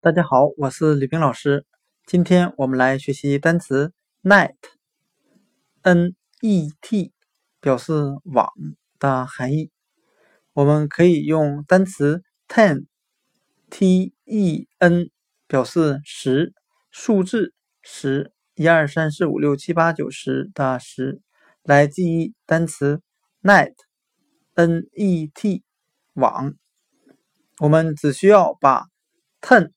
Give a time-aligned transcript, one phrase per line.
[0.00, 1.66] 大家好，我是吕冰老师。
[2.06, 3.92] 今天我们来学习单词
[4.22, 4.62] net，n-e-t，
[7.60, 8.48] 表示网
[9.00, 9.72] 的含义。
[10.52, 12.86] 我们可以用单词 ten，t-e-n，
[15.48, 16.54] 表示十，
[16.92, 17.52] 数字
[17.82, 21.20] 十，一二三四五六七八九十的十，
[21.64, 23.02] 来记忆单词
[23.42, 24.84] net，n-e-t，
[26.12, 26.54] 网。
[27.58, 28.84] 我们只需要把
[29.40, 29.72] ten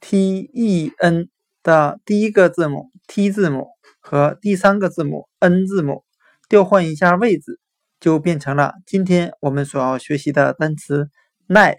[0.00, 1.28] t e n
[1.62, 3.68] 的第一个字母 t 字母
[4.00, 6.04] 和第三个字母 n 字母
[6.48, 7.58] 调换一下位置，
[7.98, 11.10] 就变成了今天我们所要学习的单词
[11.48, 11.78] net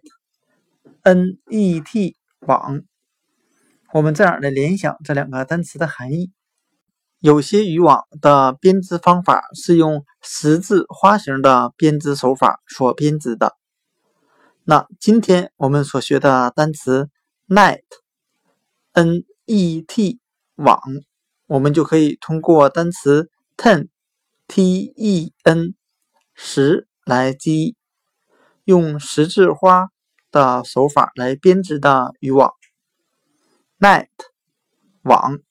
[1.03, 2.81] n e t 网。
[3.93, 6.31] 我们这样来联想这两个单词的含义。
[7.19, 13.55] 有些渔网的编织方法是用十字花形的编织手法所编织的。
[14.65, 17.09] 那今天我们所学的单词
[17.47, 17.79] net
[18.97, 20.19] N E T
[20.55, 20.81] 网，
[21.45, 25.75] 我们就可以通过单词 ten，t-e-n
[26.33, 27.75] 十来记忆，
[28.63, 29.89] 用十字花
[30.31, 32.51] 的手法来编织的渔网
[33.77, 34.07] ，net
[35.03, 35.46] 网。